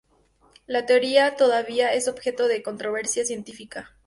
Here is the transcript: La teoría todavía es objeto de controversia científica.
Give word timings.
La 0.65 0.87
teoría 0.87 1.35
todavía 1.35 1.93
es 1.93 2.07
objeto 2.07 2.47
de 2.47 2.63
controversia 2.63 3.23
científica. 3.23 3.95